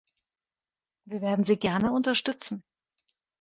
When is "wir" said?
1.05-1.21